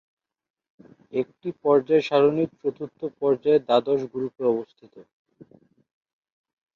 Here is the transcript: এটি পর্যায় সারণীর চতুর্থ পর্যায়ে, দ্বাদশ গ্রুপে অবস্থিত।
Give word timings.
এটি 1.13 1.49
পর্যায় 1.63 2.03
সারণীর 2.07 2.49
চতুর্থ 2.61 2.99
পর্যায়ে, 3.19 3.63
দ্বাদশ 3.67 3.99
গ্রুপে 4.13 4.43
অবস্থিত। 4.53 4.93